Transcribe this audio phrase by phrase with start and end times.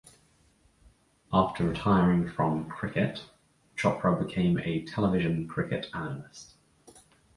[1.31, 3.23] After retiring from cricket,
[3.77, 6.55] Chopra became a television cricket analyst.